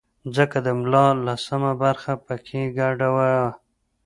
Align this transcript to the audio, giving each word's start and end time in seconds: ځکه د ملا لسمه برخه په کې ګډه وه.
ځکه 0.35 0.57
د 0.65 0.67
ملا 0.79 1.07
لسمه 1.27 1.71
برخه 1.83 2.13
په 2.25 2.35
کې 2.45 2.61
ګډه 2.77 3.07
وه. 3.15 3.31